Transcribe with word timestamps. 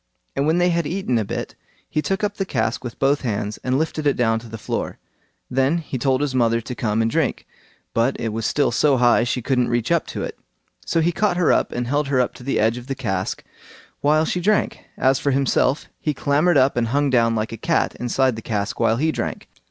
And 0.35 0.47
when 0.47 0.57
they 0.57 0.69
had 0.71 0.87
eaten 0.87 1.19
a 1.19 1.23
bit, 1.23 1.53
he 1.87 2.01
took 2.01 2.23
up 2.23 2.37
the 2.37 2.43
cask 2.43 2.83
with 2.83 2.97
both 2.97 3.21
hands, 3.21 3.59
and 3.63 3.77
lifted 3.77 4.07
it 4.07 4.15
down 4.17 4.39
to 4.39 4.49
the 4.49 4.57
floor; 4.57 4.97
then 5.47 5.77
he 5.77 5.99
told 5.99 6.21
his 6.21 6.33
mother 6.33 6.59
to 6.59 6.73
come 6.73 7.03
and 7.03 7.11
drink, 7.11 7.45
but 7.93 8.19
it 8.19 8.29
was 8.33 8.47
still 8.47 8.71
so 8.71 8.97
high 8.97 9.23
she 9.23 9.43
couldn't 9.43 9.67
reach 9.67 9.91
up 9.91 10.07
to 10.07 10.23
it; 10.23 10.39
so 10.87 11.01
he 11.01 11.11
caught 11.11 11.37
her 11.37 11.51
up, 11.53 11.71
and 11.71 11.85
held 11.85 12.07
her 12.07 12.19
up 12.19 12.33
to 12.33 12.43
the 12.43 12.59
edge 12.59 12.77
of 12.79 12.87
the 12.87 12.95
cask 12.95 13.43
while 13.99 14.25
she 14.25 14.39
drank; 14.41 14.79
as 14.97 15.19
for 15.19 15.29
himself, 15.29 15.85
he 15.99 16.15
clambered 16.15 16.57
up 16.57 16.75
and 16.77 16.87
hung 16.87 17.11
down 17.11 17.35
like 17.35 17.51
a 17.51 17.55
cat 17.55 17.93
inside 17.99 18.35
the 18.35 18.41
cask 18.41 18.79
while 18.79 18.97
he 18.97 19.11
drank. 19.11 19.47